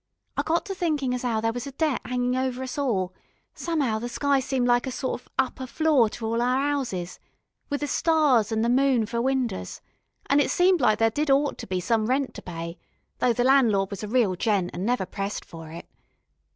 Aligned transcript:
I 0.35 0.41
got 0.41 0.65
to 0.65 0.73
thinkin' 0.73 1.13
as 1.13 1.23
'ow 1.23 1.41
there 1.41 1.53
was 1.53 1.67
a 1.67 1.71
debt 1.73 2.01
'anging 2.05 2.35
over 2.35 2.63
us 2.63 2.75
all, 2.75 3.13
some'ow 3.53 3.99
the 3.99 4.09
sky 4.09 4.39
seemed 4.39 4.67
like 4.67 4.87
a 4.87 4.91
sort 4.91 5.21
of 5.21 5.27
upper 5.37 5.67
floor 5.67 6.09
to 6.09 6.25
all 6.25 6.41
our 6.41 6.59
'ouses, 6.71 7.19
with 7.69 7.81
the 7.81 7.87
stars 7.87 8.51
an' 8.51 8.63
the 8.63 8.67
moon 8.67 9.05
for 9.05 9.21
windows, 9.21 9.79
an' 10.25 10.39
it 10.39 10.49
seemed 10.49 10.81
like 10.81 10.93
as 10.93 10.93
if 10.93 10.97
there 10.97 11.11
did 11.25 11.29
oughter 11.29 11.67
be 11.67 11.79
some 11.79 12.07
rent 12.07 12.33
to 12.33 12.41
pay, 12.41 12.79
though 13.19 13.31
the 13.31 13.43
Landlord 13.43 13.91
was 13.91 14.01
a 14.01 14.07
reel 14.07 14.35
gent 14.35 14.71
and 14.73 14.87
never 14.87 15.05
pressed 15.05 15.45
for 15.45 15.69
it. 15.69 15.87